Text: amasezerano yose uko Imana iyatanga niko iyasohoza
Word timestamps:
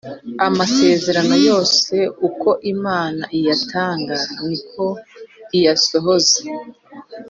amasezerano 0.47 1.35
yose 1.49 1.95
uko 2.27 2.49
Imana 2.73 3.23
iyatanga 3.37 4.17
niko 4.45 4.85
iyasohoza 5.57 6.39